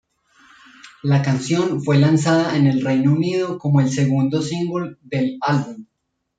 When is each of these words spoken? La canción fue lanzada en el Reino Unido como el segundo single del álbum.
La 1.03 1.21
canción 1.21 1.83
fue 1.83 1.99
lanzada 1.99 2.57
en 2.57 2.65
el 2.65 2.83
Reino 2.83 3.11
Unido 3.13 3.59
como 3.59 3.81
el 3.81 3.91
segundo 3.91 4.41
single 4.41 4.97
del 5.03 5.37
álbum. 5.41 5.85